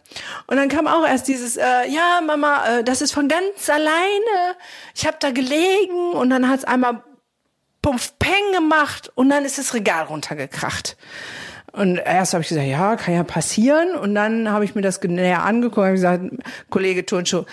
Und 0.47 0.57
dann 0.57 0.67
kam 0.67 0.87
auch 0.87 1.07
erst 1.07 1.29
dieses, 1.29 1.55
äh, 1.55 1.87
ja 1.87 2.19
Mama, 2.19 2.65
äh, 2.67 2.83
das 2.83 3.01
ist 3.01 3.13
von 3.13 3.29
ganz 3.29 3.69
alleine. 3.69 4.57
Ich 4.93 5.07
habe 5.07 5.15
da 5.21 5.31
gelegen 5.31 6.11
und 6.11 6.29
dann 6.31 6.49
hat 6.49 6.59
es 6.59 6.65
einmal 6.65 7.01
Pumpf 7.81 8.19
Peng 8.19 8.51
gemacht 8.53 9.09
und 9.15 9.29
dann 9.29 9.45
ist 9.45 9.57
das 9.57 9.73
Regal 9.73 10.03
runtergekracht. 10.03 10.97
Und 11.71 11.97
erst 11.97 12.33
habe 12.33 12.41
ich 12.41 12.49
gesagt, 12.49 12.67
ja, 12.67 12.95
kann 12.95 13.13
ja 13.13 13.23
passieren. 13.23 13.95
Und 13.95 14.15
dann 14.15 14.49
habe 14.49 14.65
ich 14.65 14.75
mir 14.75 14.81
das 14.81 15.01
näher 15.01 15.43
angeguckt 15.43 15.87
und 15.87 15.93
gesagt, 15.93 16.23
Kollege 16.69 17.05
Turnschuh, 17.05 17.43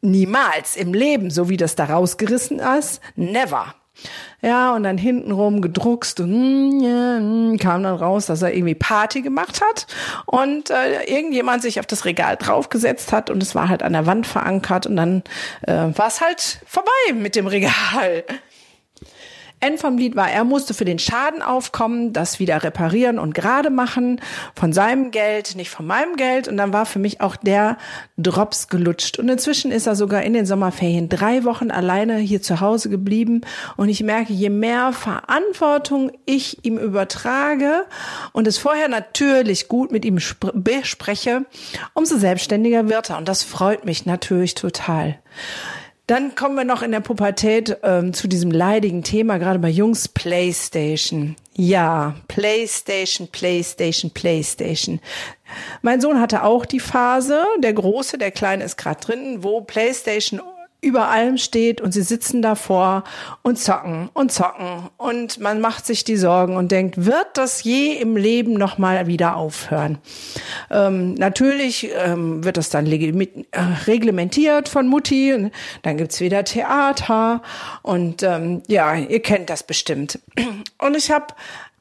niemals 0.00 0.76
im 0.76 0.94
Leben, 0.94 1.30
so 1.30 1.48
wie 1.48 1.56
das 1.56 1.74
da 1.74 1.84
rausgerissen 1.84 2.58
ist, 2.58 3.00
never. 3.16 3.74
Ja, 4.42 4.74
und 4.74 4.82
dann 4.82 4.98
hintenrum 4.98 5.62
gedruckst 5.62 6.20
und 6.20 6.30
mm, 6.30 6.80
ja, 6.80 7.18
mm, 7.18 7.56
kam 7.56 7.82
dann 7.82 7.96
raus, 7.96 8.26
dass 8.26 8.42
er 8.42 8.52
irgendwie 8.52 8.74
Party 8.74 9.22
gemacht 9.22 9.62
hat 9.62 9.86
und 10.26 10.68
äh, 10.68 11.04
irgendjemand 11.04 11.62
sich 11.62 11.80
auf 11.80 11.86
das 11.86 12.04
Regal 12.04 12.36
draufgesetzt 12.36 13.12
hat 13.12 13.30
und 13.30 13.42
es 13.42 13.54
war 13.54 13.70
halt 13.70 13.82
an 13.82 13.94
der 13.94 14.04
Wand 14.04 14.26
verankert 14.26 14.86
und 14.86 14.96
dann 14.96 15.22
äh, 15.66 15.72
war 15.72 16.08
es 16.08 16.20
halt 16.20 16.60
vorbei 16.66 16.90
mit 17.14 17.36
dem 17.36 17.46
Regal. 17.46 18.24
End 19.58 19.80
vom 19.80 19.96
Lied 19.96 20.16
war, 20.16 20.30
er 20.30 20.44
musste 20.44 20.74
für 20.74 20.84
den 20.84 20.98
Schaden 20.98 21.40
aufkommen, 21.40 22.12
das 22.12 22.38
wieder 22.38 22.62
reparieren 22.62 23.18
und 23.18 23.34
gerade 23.34 23.70
machen, 23.70 24.20
von 24.54 24.74
seinem 24.74 25.10
Geld, 25.10 25.56
nicht 25.56 25.70
von 25.70 25.86
meinem 25.86 26.16
Geld. 26.16 26.46
Und 26.46 26.58
dann 26.58 26.74
war 26.74 26.84
für 26.84 26.98
mich 26.98 27.22
auch 27.22 27.36
der 27.36 27.78
Drops 28.18 28.68
gelutscht. 28.68 29.18
Und 29.18 29.30
inzwischen 29.30 29.72
ist 29.72 29.86
er 29.86 29.96
sogar 29.96 30.22
in 30.22 30.34
den 30.34 30.44
Sommerferien 30.44 31.08
drei 31.08 31.44
Wochen 31.44 31.70
alleine 31.70 32.18
hier 32.18 32.42
zu 32.42 32.60
Hause 32.60 32.90
geblieben. 32.90 33.40
Und 33.78 33.88
ich 33.88 34.02
merke, 34.02 34.34
je 34.34 34.50
mehr 34.50 34.92
Verantwortung 34.92 36.12
ich 36.26 36.64
ihm 36.66 36.76
übertrage 36.76 37.86
und 38.32 38.46
es 38.46 38.58
vorher 38.58 38.88
natürlich 38.88 39.68
gut 39.68 39.90
mit 39.90 40.04
ihm 40.04 40.18
bespreche, 40.52 41.46
umso 41.94 42.18
selbstständiger 42.18 42.90
wird 42.90 43.08
er. 43.08 43.16
Und 43.16 43.26
das 43.26 43.42
freut 43.42 43.86
mich 43.86 44.04
natürlich 44.04 44.54
total. 44.54 45.18
Dann 46.06 46.36
kommen 46.36 46.54
wir 46.54 46.64
noch 46.64 46.82
in 46.82 46.92
der 46.92 47.00
Pubertät 47.00 47.78
ähm, 47.82 48.12
zu 48.12 48.28
diesem 48.28 48.52
leidigen 48.52 49.02
Thema, 49.02 49.38
gerade 49.38 49.58
bei 49.58 49.68
Jungs, 49.68 50.06
Playstation. 50.06 51.34
Ja, 51.56 52.14
Playstation, 52.28 53.26
Playstation, 53.26 54.12
Playstation. 54.12 55.00
Mein 55.82 56.00
Sohn 56.00 56.20
hatte 56.20 56.44
auch 56.44 56.64
die 56.64 56.78
Phase, 56.78 57.42
der 57.58 57.72
Große, 57.72 58.18
der 58.18 58.30
Kleine 58.30 58.62
ist 58.62 58.76
gerade 58.76 59.00
drin, 59.00 59.38
wo 59.42 59.62
Playstation 59.62 60.40
über 60.86 61.08
allem 61.08 61.36
steht 61.36 61.80
und 61.80 61.92
sie 61.92 62.02
sitzen 62.02 62.40
davor 62.40 63.04
und 63.42 63.58
zocken 63.58 64.08
und 64.14 64.32
zocken 64.32 64.88
und 64.96 65.40
man 65.40 65.60
macht 65.60 65.84
sich 65.84 66.04
die 66.04 66.16
Sorgen 66.16 66.56
und 66.56 66.72
denkt, 66.72 67.04
wird 67.04 67.26
das 67.34 67.62
je 67.64 67.92
im 67.94 68.16
Leben 68.16 68.54
noch 68.54 68.78
mal 68.78 69.06
wieder 69.06 69.36
aufhören? 69.36 69.98
Ähm, 70.70 71.14
natürlich 71.14 71.90
ähm, 71.94 72.44
wird 72.44 72.56
das 72.56 72.70
dann 72.70 72.86
äh, 72.86 73.28
reglementiert 73.86 74.68
von 74.68 74.88
Mutti 74.88 75.34
und 75.34 75.52
dann 75.82 75.96
gibt's 75.96 76.20
wieder 76.20 76.44
Theater 76.44 77.42
und 77.82 78.22
ähm, 78.22 78.62
ja, 78.68 78.94
ihr 78.94 79.20
kennt 79.20 79.50
das 79.50 79.62
bestimmt. 79.62 80.18
Und 80.78 80.96
ich 80.96 81.10
habe 81.10 81.26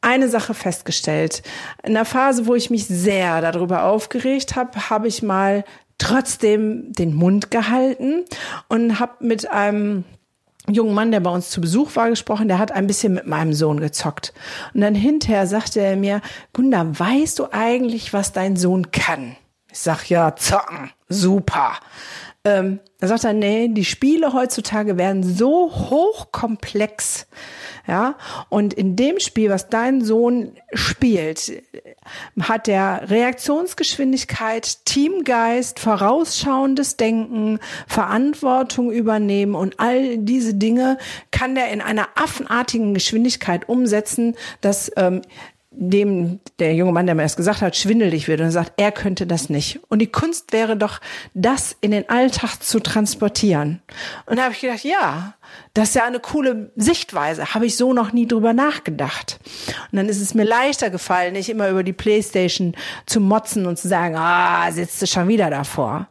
eine 0.05 0.29
Sache 0.29 0.53
festgestellt. 0.53 1.41
In 1.83 1.93
der 1.93 2.05
Phase, 2.05 2.45
wo 2.45 2.53
ich 2.53 2.69
mich 2.69 2.85
sehr 2.85 3.41
darüber 3.41 3.85
aufgeregt 3.85 4.55
habe, 4.55 4.89
habe 4.89 5.07
ich 5.07 5.24
mal 5.24 5.65
trotzdem 5.97 6.93
den 6.93 7.13
Mund 7.13 7.51
gehalten 7.51 8.25
und 8.67 8.99
habe 8.99 9.25
mit 9.25 9.49
einem 9.49 10.03
jungen 10.67 10.93
Mann, 10.93 11.11
der 11.11 11.19
bei 11.19 11.29
uns 11.29 11.49
zu 11.49 11.61
Besuch 11.61 11.95
war, 11.95 12.09
gesprochen, 12.09 12.47
der 12.47 12.59
hat 12.59 12.71
ein 12.71 12.87
bisschen 12.87 13.13
mit 13.13 13.27
meinem 13.27 13.53
Sohn 13.53 13.79
gezockt. 13.79 14.33
Und 14.73 14.81
dann 14.81 14.95
hinterher 14.95 15.47
sagte 15.47 15.79
er 15.79 15.95
mir, 15.95 16.21
Gunda, 16.53 16.85
weißt 16.87 17.39
du 17.39 17.47
eigentlich, 17.51 18.13
was 18.13 18.33
dein 18.33 18.55
Sohn 18.55 18.91
kann? 18.91 19.35
Ich 19.71 19.79
sag, 19.79 20.09
ja, 20.09 20.35
zocken, 20.35 20.91
super. 21.09 21.73
Ähm, 22.43 22.79
er 22.99 23.07
sagt 23.07 23.23
dann, 23.23 23.39
nee, 23.39 23.67
die 23.67 23.85
Spiele 23.85 24.33
heutzutage 24.33 24.97
werden 24.97 25.23
so 25.23 25.71
hochkomplex, 25.71 27.27
ja. 27.87 28.15
Und 28.49 28.73
in 28.73 28.95
dem 28.95 29.19
Spiel, 29.19 29.49
was 29.49 29.69
dein 29.69 30.01
Sohn 30.01 30.53
spielt, 30.73 31.51
hat 32.39 32.67
der 32.67 33.09
Reaktionsgeschwindigkeit, 33.09 34.85
Teamgeist, 34.85 35.79
vorausschauendes 35.79 36.97
Denken, 36.97 37.59
Verantwortung 37.87 38.91
übernehmen 38.91 39.55
und 39.55 39.79
all 39.79 40.17
diese 40.17 40.53
Dinge 40.53 40.97
kann 41.31 41.55
der 41.55 41.71
in 41.71 41.81
einer 41.81 42.07
affenartigen 42.15 42.93
Geschwindigkeit 42.93 43.67
umsetzen, 43.69 44.35
dass 44.61 44.91
ähm, 44.95 45.21
dem 45.77 46.39
der 46.60 46.74
junge 46.74 46.91
Mann, 46.91 47.05
der 47.05 47.15
mir 47.15 47.24
das 47.24 47.36
gesagt 47.36 47.62
hat, 47.62 47.75
schwindelig 47.75 48.27
wird 48.27 48.41
und 48.41 48.51
sagt, 48.51 48.74
er 48.77 48.91
könnte 48.91 49.27
das 49.27 49.50
nicht. 49.50 49.79
Und 49.89 50.00
die 50.00 50.12
Kunst 50.12 50.53
wäre 50.53 50.77
doch, 50.77 51.01
das 51.34 51.75
in 51.82 51.91
den 51.91 52.10
Alltag 52.10 52.62
zu 52.62 52.79
transportieren. 52.79 53.82
Und 54.25 54.38
da 54.38 54.44
habe 54.44 54.53
ich 54.53 54.62
gedacht, 54.62 54.84
ja, 54.84 55.36
das 55.74 55.89
ist 55.89 55.96
ja 55.96 56.05
eine 56.05 56.20
coole 56.20 56.72
Sichtweise. 56.75 57.53
Habe 57.53 57.65
ich 57.65 57.77
so 57.77 57.94
noch 57.94 58.13
nie 58.13 58.27
drüber 58.27 58.53
nachgedacht. 58.53 59.39
Und 59.91 59.98
dann 59.98 60.10
ist 60.10 60.22
es 60.22 60.34
mir 60.34 60.46
leichter 60.46 60.89
gefallen, 60.89 61.34
nicht 61.34 61.50
immer 61.50 61.70
über 61.70 61.84
die 61.84 61.94
Playstation 61.94 62.75
zu 63.05 63.20
motzen 63.20 63.65
und 63.65 63.77
zu 63.77 63.88
sagen, 63.88 64.15
ah, 64.15 64.72
sitzt 64.72 65.01
du 65.01 65.08
schon 65.08 65.27
wieder 65.27 65.50
davor. 65.50 66.08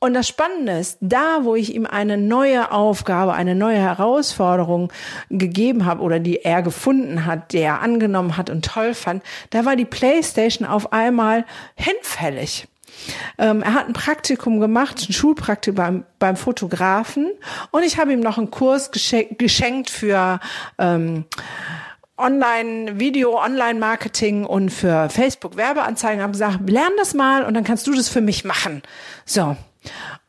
Und 0.00 0.14
das 0.14 0.28
Spannende 0.28 0.78
ist, 0.78 0.98
da, 1.00 1.40
wo 1.42 1.56
ich 1.56 1.74
ihm 1.74 1.84
eine 1.84 2.16
neue 2.16 2.70
Aufgabe, 2.70 3.32
eine 3.34 3.56
neue 3.56 3.78
Herausforderung 3.78 4.92
gegeben 5.28 5.86
habe 5.86 6.02
oder 6.02 6.20
die 6.20 6.44
er 6.44 6.62
gefunden 6.62 7.26
hat, 7.26 7.52
die 7.52 7.58
er 7.58 7.82
angenommen 7.82 8.36
hat 8.36 8.48
und 8.48 8.64
toll 8.64 8.94
fand, 8.94 9.24
da 9.50 9.64
war 9.64 9.74
die 9.74 9.84
Playstation 9.84 10.68
auf 10.68 10.92
einmal 10.92 11.44
hinfällig. 11.74 12.68
Ähm, 13.38 13.62
er 13.62 13.74
hat 13.74 13.88
ein 13.88 13.92
Praktikum 13.92 14.60
gemacht, 14.60 15.04
ein 15.08 15.12
Schulpraktikum 15.12 15.74
beim, 15.74 16.04
beim 16.18 16.36
Fotografen 16.36 17.30
und 17.72 17.82
ich 17.82 17.98
habe 17.98 18.12
ihm 18.12 18.20
noch 18.20 18.38
einen 18.38 18.50
Kurs 18.50 18.90
geschenkt, 18.92 19.38
geschenkt 19.38 19.90
für 19.90 20.40
ähm, 20.78 21.24
Online-Video, 22.16 23.40
Online-Marketing 23.40 24.44
und 24.44 24.70
für 24.70 25.08
Facebook-Werbeanzeigen, 25.08 26.20
habe 26.20 26.32
gesagt, 26.32 26.68
lern 26.68 26.92
das 26.98 27.14
mal 27.14 27.44
und 27.44 27.54
dann 27.54 27.64
kannst 27.64 27.86
du 27.86 27.94
das 27.94 28.08
für 28.08 28.20
mich 28.20 28.44
machen. 28.44 28.82
So, 29.24 29.56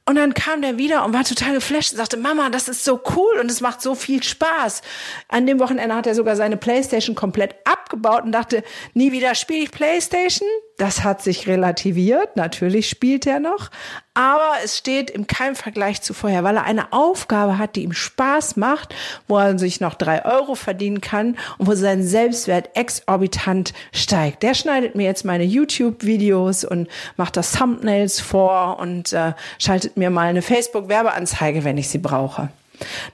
und 0.06 0.16
dann 0.16 0.34
kam 0.34 0.62
der 0.62 0.78
wieder 0.78 1.06
und 1.06 1.14
war 1.14 1.24
total 1.24 1.54
geflasht 1.54 1.92
und 1.92 1.98
sagte, 1.98 2.18
Mama, 2.18 2.50
das 2.50 2.68
ist 2.68 2.84
so 2.84 3.00
cool 3.16 3.40
und 3.40 3.52
es 3.52 3.62
macht 3.62 3.82
so 3.82 3.94
viel 3.94 4.24
Spaß. 4.24 4.82
An 5.28 5.46
dem 5.46 5.60
Wochenende 5.60 5.96
hat 5.96 6.08
er 6.08 6.16
sogar 6.16 6.36
seine 6.36 6.58
Playstation 6.58 7.16
komplett 7.16 7.56
abgebaut 7.64 8.24
und 8.24 8.32
dachte, 8.32 8.64
nie 8.94 9.12
wieder 9.12 9.36
spiele 9.36 9.66
ich 9.66 9.72
Playstation. 9.72 10.50
Das 10.80 11.04
hat 11.04 11.22
sich 11.22 11.46
relativiert. 11.46 12.38
Natürlich 12.38 12.90
spielt 12.90 13.28
er 13.28 13.42
noch. 13.42 13.70
Aber 14.14 14.54
es 14.64 14.78
steht 14.78 15.10
im 15.10 15.28
keinem 15.28 15.56
Vergleich 15.56 16.02
zu 16.02 16.14
vorher, 16.14 16.46
weil 16.46 16.56
er 16.56 16.64
eine 16.64 16.94
Aufgabe 16.94 17.58
hat, 17.58 17.76
die 17.76 17.84
ihm 17.84 17.92
Spaß 17.92 18.56
macht, 18.56 18.96
wo 19.28 19.38
er 19.38 19.60
sich 19.60 19.82
noch 19.82 19.94
drei 19.94 20.24
Euro 20.24 20.56
verdienen 20.56 21.02
kann 21.02 21.38
und 21.58 21.68
wo 21.68 21.76
sein 21.76 22.02
Selbstwert 22.02 22.78
exorbitant 22.78 23.74
steigt. 23.92 24.42
Der 24.42 24.54
schneidet 24.54 24.96
mir 24.96 25.04
jetzt 25.04 25.26
meine 25.26 25.44
YouTube-Videos 25.44 26.64
und 26.64 26.88
macht 27.18 27.36
das 27.36 27.52
Thumbnails 27.52 28.22
vor 28.22 28.80
und 28.80 29.12
äh, 29.12 29.34
schaltet 29.58 29.98
mir 29.98 30.10
mal 30.10 30.30
eine 30.30 30.42
Facebook-Werbeanzeige, 30.42 31.66
wenn 31.66 31.78
ich 31.78 31.90
sie 31.90 31.98
brauche. 31.98 32.48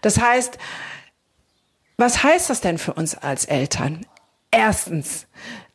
Das 0.01 0.21
heißt, 0.21 0.59
was 1.97 2.21
heißt 2.21 2.51
das 2.51 2.61
denn 2.61 2.77
für 2.77 2.93
uns 2.93 3.17
als 3.17 3.45
Eltern? 3.45 4.05
Erstens, 4.51 5.25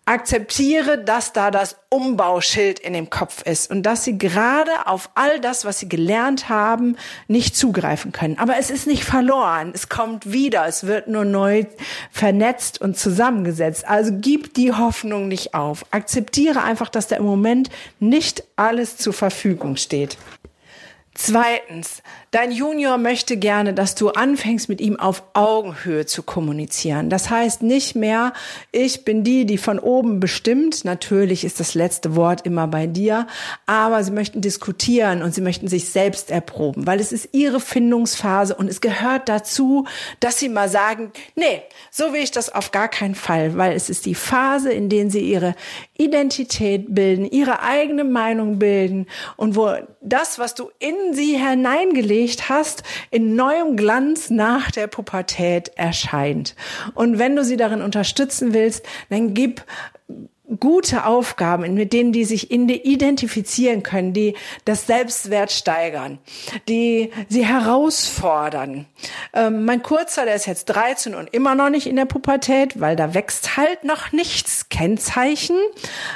akzeptiere, 0.07 0.99
dass 0.99 1.33
da 1.33 1.50
das 1.50 1.76
Umbauschild 1.88 2.80
in 2.80 2.95
dem 2.95 3.11
Kopf 3.11 3.42
ist 3.42 3.71
und 3.71 3.85
dass 3.85 4.04
sie 4.04 4.19
gerade 4.19 4.87
auf 4.87 5.11
all 5.14 5.40
das, 5.40 5.64
was 5.64 5.78
sie 5.78 5.88
gelernt 5.88 6.49
haben, 6.49 6.97
nicht 7.28 7.57
zugreifen 7.57 8.11
können. 8.11 8.38
Aber 8.38 8.57
es 8.59 8.71
ist 8.71 8.87
nicht 8.87 9.04
verloren. 9.04 9.71
Es 9.75 9.88
kommt 9.88 10.33
wieder. 10.33 10.66
Es 10.66 10.87
wird 10.87 11.07
nur 11.07 11.25
neu 11.25 11.64
vernetzt 12.11 12.80
und 12.80 12.99
zusammengesetzt. 12.99 13.87
Also 13.87 14.12
gib 14.14 14.54
die 14.54 14.73
Hoffnung 14.73 15.28
nicht 15.28 15.54
auf. 15.54 15.85
Akzeptiere 15.92 16.62
einfach, 16.62 16.88
dass 16.88 17.07
da 17.07 17.16
im 17.16 17.25
Moment 17.25 17.71
nicht 18.00 18.42
alles 18.57 18.97
zur 18.97 19.12
Verfügung 19.12 19.76
steht. 19.76 20.16
Zweitens, 21.23 22.03
dein 22.31 22.50
Junior 22.50 22.97
möchte 22.97 23.37
gerne, 23.37 23.75
dass 23.75 23.95
du 23.95 24.09
anfängst 24.09 24.71
mit 24.71 24.81
ihm 24.81 24.99
auf 24.99 25.23
Augenhöhe 25.35 26.07
zu 26.07 26.23
kommunizieren. 26.23 27.11
Das 27.11 27.29
heißt 27.29 27.61
nicht 27.61 27.95
mehr, 27.95 28.33
ich 28.73 29.05
bin 29.05 29.23
die, 29.23 29.45
die 29.45 29.59
von 29.59 29.79
oben 29.79 30.19
bestimmt. 30.19 30.83
Natürlich 30.87 31.45
ist 31.45 31.61
das 31.61 31.75
letzte 31.75 32.17
Wort 32.17 32.47
immer 32.47 32.67
bei 32.69 32.87
dir, 32.87 33.27
aber 33.67 34.03
sie 34.03 34.12
möchten 34.12 34.41
diskutieren 34.41 35.21
und 35.21 35.35
sie 35.35 35.43
möchten 35.43 35.69
sich 35.69 35.91
selbst 35.91 36.31
erproben, 36.31 36.87
weil 36.87 37.00
es 37.00 37.12
ist 37.12 37.29
ihre 37.33 37.61
Findungsphase 37.61 38.55
und 38.55 38.69
es 38.69 38.81
gehört 38.81 39.29
dazu, 39.29 39.87
dass 40.21 40.39
sie 40.39 40.49
mal 40.49 40.71
sagen, 40.71 41.12
nee, 41.37 41.61
so 41.91 42.15
will 42.15 42.23
ich 42.23 42.31
das 42.31 42.49
auf 42.50 42.73
gar 42.73 42.89
keinen 42.89 43.15
Fall, 43.15 43.59
weil 43.59 43.77
es 43.77 43.91
ist 43.91 44.07
die 44.07 44.15
Phase, 44.15 44.73
in 44.73 44.89
der 44.89 45.11
sie 45.11 45.21
ihre 45.21 45.55
Identität 45.99 46.95
bilden, 46.95 47.27
ihre 47.27 47.61
eigene 47.61 48.05
Meinung 48.05 48.59
bilden 48.59 49.07
und 49.37 49.55
wo 49.55 49.75
das, 50.00 50.38
was 50.38 50.54
du 50.54 50.71
in 50.78 51.14
sie 51.14 51.37
hineingelegt 51.37 52.49
hast, 52.49 52.83
in 53.11 53.37
neuem 53.37 53.76
Glanz 53.76 54.30
nach 54.30 54.71
der 54.71 54.87
Pubertät 54.87 55.73
erscheint. 55.76 56.57
Und 56.95 57.19
wenn 57.19 57.37
du 57.37 57.45
sie 57.45 57.57
darin 57.57 57.83
unterstützen 57.83 58.54
willst, 58.54 58.85
dann 59.11 59.35
gib 59.35 59.64
gute 60.59 61.07
Aufgaben, 61.07 61.75
mit 61.75 61.92
denen 61.92 62.12
die 62.12 62.25
sich 62.25 62.50
identifizieren 62.50 63.83
können, 63.83 64.12
die 64.12 64.35
das 64.64 64.87
Selbstwert 64.87 65.52
steigern, 65.52 66.19
die 66.69 67.11
sie 67.28 67.47
herausfordern. 67.47 68.87
Ähm, 69.33 69.64
mein 69.64 69.83
Kurzer, 69.83 70.25
der 70.25 70.35
ist 70.35 70.47
jetzt 70.47 70.66
13 70.66 71.14
und 71.14 71.33
immer 71.33 71.54
noch 71.54 71.71
nicht 71.71 71.87
in 71.87 71.97
der 71.97 72.04
Pubertät, 72.04 72.80
weil 72.80 72.97
da 72.97 73.14
wächst 73.14 73.57
halt 73.57 73.85
noch 73.85 74.12
nichts, 74.12 74.69
Kennzeichen, 74.69 75.57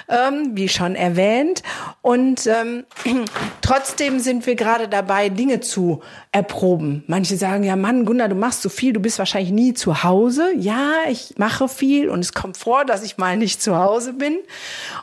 ähm, 0.09 0.51
wie 0.55 0.69
schon 0.69 0.97
erwähnt. 0.97 1.63
Und 2.03 2.47
ähm, 2.47 2.85
trotzdem 3.63 4.19
sind 4.19 4.47
wir 4.47 4.57
gerade 4.57 4.89
dabei, 4.89 5.29
Dinge 5.29 5.61
zu 5.61 6.01
erproben. 6.33 7.05
Manche 7.07 7.37
sagen, 7.37 7.63
ja 7.63 7.77
Mann, 7.77 8.05
Gunnar, 8.05 8.29
du 8.29 8.35
machst 8.35 8.63
so 8.63 8.69
viel, 8.69 8.93
du 8.93 9.01
bist 9.01 9.19
wahrscheinlich 9.19 9.53
nie 9.53 9.75
zu 9.75 10.03
Hause. 10.03 10.53
Ja, 10.57 10.93
ich 11.09 11.35
mache 11.39 11.69
viel 11.69 12.09
und 12.09 12.21
es 12.21 12.33
kommt 12.33 12.57
vor, 12.57 12.85
dass 12.85 13.05
ich 13.05 13.19
mal 13.19 13.37
nicht 13.37 13.63
zu 13.63 13.77
Hause 13.77 14.13
bin 14.13 14.24
bin. 14.25 14.39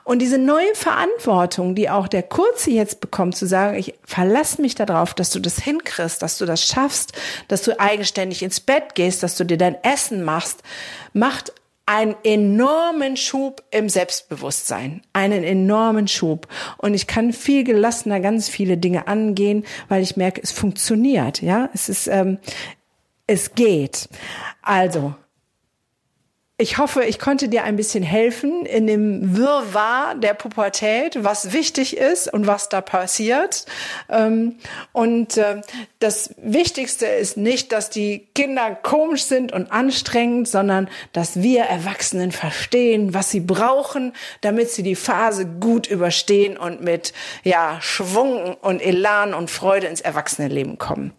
Und 0.03 0.19
diese 0.19 0.37
neue 0.37 0.73
Verantwortung, 0.73 1.75
die 1.75 1.89
auch 1.89 2.07
der 2.07 2.23
Kurze 2.23 2.71
jetzt 2.71 3.01
bekommt, 3.01 3.35
zu 3.35 3.45
sagen, 3.45 3.77
ich 3.77 3.93
verlasse 4.03 4.61
mich 4.61 4.73
darauf, 4.75 5.13
dass 5.13 5.29
du 5.29 5.39
das 5.39 5.59
hinkriegst, 5.59 6.21
dass 6.21 6.37
du 6.37 6.45
das 6.45 6.65
schaffst, 6.65 7.13
dass 7.47 7.61
du 7.61 7.79
eigenständig 7.79 8.41
ins 8.41 8.59
Bett 8.59 8.95
gehst, 8.95 9.21
dass 9.21 9.37
du 9.37 9.43
dir 9.43 9.57
dein 9.57 9.81
Essen 9.83 10.23
machst, 10.23 10.63
macht 11.13 11.53
einen 11.85 12.15
enormen 12.23 13.17
Schub 13.17 13.63
im 13.71 13.89
Selbstbewusstsein, 13.89 15.01
einen 15.13 15.43
enormen 15.43 16.07
Schub. 16.07 16.47
Und 16.77 16.93
ich 16.93 17.05
kann 17.05 17.33
viel 17.33 17.63
gelassener 17.63 18.19
ganz 18.19 18.49
viele 18.49 18.77
Dinge 18.77 19.07
angehen, 19.07 19.65
weil 19.89 20.01
ich 20.01 20.15
merke, 20.15 20.41
es 20.41 20.51
funktioniert. 20.51 21.41
Ja, 21.41 21.69
es 21.73 21.89
ist, 21.89 22.07
ähm, 22.07 22.37
es 23.27 23.55
geht. 23.55 24.07
Also 24.61 25.15
ich 26.61 26.77
hoffe, 26.77 27.03
ich 27.03 27.17
konnte 27.17 27.49
dir 27.49 27.63
ein 27.63 27.75
bisschen 27.75 28.03
helfen 28.03 28.67
in 28.67 28.85
dem 28.85 29.35
Wirrwarr 29.35 30.13
der 30.13 30.35
Pubertät, 30.35 31.23
was 31.23 31.53
wichtig 31.53 31.97
ist 31.97 32.31
und 32.31 32.45
was 32.45 32.69
da 32.69 32.81
passiert. 32.81 33.65
Ähm, 34.09 34.57
und 34.91 35.37
äh, 35.37 35.61
das 35.97 36.35
Wichtigste 36.37 37.07
ist 37.07 37.35
nicht, 37.35 37.71
dass 37.71 37.89
die 37.89 38.27
Kinder 38.35 38.75
komisch 38.75 39.23
sind 39.23 39.51
und 39.51 39.71
anstrengend, 39.71 40.47
sondern 40.47 40.87
dass 41.13 41.41
wir 41.41 41.63
Erwachsenen 41.63 42.31
verstehen, 42.31 43.15
was 43.15 43.31
sie 43.31 43.39
brauchen, 43.39 44.13
damit 44.41 44.69
sie 44.69 44.83
die 44.83 44.95
Phase 44.95 45.47
gut 45.47 45.87
überstehen 45.87 46.57
und 46.57 46.81
mit 46.81 47.13
ja, 47.43 47.79
Schwung 47.81 48.55
und 48.61 48.81
Elan 48.81 49.33
und 49.33 49.49
Freude 49.49 49.87
ins 49.87 50.01
Erwachsenenleben 50.01 50.77
kommen. 50.77 51.11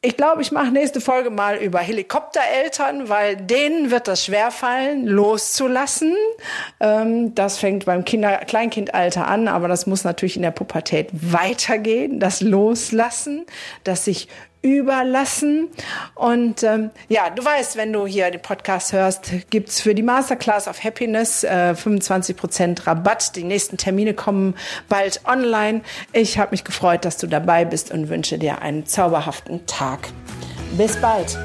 Ich 0.00 0.16
glaube, 0.16 0.42
ich 0.42 0.52
mache 0.52 0.70
nächste 0.70 1.00
Folge 1.00 1.28
mal 1.28 1.56
über 1.56 1.80
Helikoptereltern, 1.80 3.08
weil 3.08 3.34
denen 3.34 3.90
wird 3.90 4.06
das 4.06 4.24
schwerfallen, 4.24 5.08
loszulassen. 5.08 6.14
Ähm, 6.78 7.34
das 7.34 7.58
fängt 7.58 7.84
beim 7.84 8.04
Kinder 8.04 8.36
Kleinkindalter 8.36 9.26
an, 9.26 9.48
aber 9.48 9.66
das 9.66 9.88
muss 9.88 10.04
natürlich 10.04 10.36
in 10.36 10.42
der 10.42 10.52
Pubertät 10.52 11.08
weitergehen. 11.12 12.20
Das 12.20 12.40
Loslassen, 12.40 13.44
das 13.82 14.04
sich 14.04 14.28
überlassen. 14.62 15.68
Und 16.14 16.62
ähm, 16.62 16.90
ja, 17.08 17.30
du 17.30 17.44
weißt, 17.44 17.76
wenn 17.76 17.92
du 17.92 18.06
hier 18.06 18.30
den 18.30 18.42
Podcast 18.42 18.92
hörst, 18.92 19.30
gibt's 19.50 19.80
für 19.80 19.94
die 19.94 20.02
Masterclass 20.02 20.68
of 20.68 20.82
Happiness 20.82 21.44
äh, 21.44 21.74
25% 21.76 22.86
Rabatt. 22.86 23.36
Die 23.36 23.44
nächsten 23.44 23.76
Termine 23.76 24.14
kommen 24.14 24.54
bald 24.88 25.20
online. 25.26 25.82
Ich 26.12 26.38
habe 26.38 26.50
mich 26.52 26.64
gefreut, 26.64 27.04
dass 27.04 27.16
du 27.16 27.26
dabei 27.26 27.64
bist 27.64 27.90
und 27.90 28.08
wünsche 28.08 28.38
dir 28.38 28.62
einen 28.62 28.86
zauberhaften 28.86 29.66
Tag. 29.66 30.08
Bis 30.76 30.96
bald. 30.96 31.38